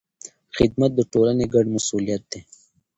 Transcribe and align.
خدمت 0.57 0.91
د 0.95 0.99
ټولنې 1.11 1.45
ګډ 1.53 1.65
مسوولیت 1.75 2.23
دی. 2.31 2.41